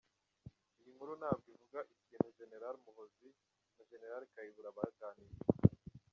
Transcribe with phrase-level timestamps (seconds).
[0.79, 2.51] Iyi nkuru ntabwo ivuga ikintu Gen
[2.85, 3.29] Muhoozi
[3.75, 4.03] na Gen.
[4.33, 5.43] Kayihura baganiriye.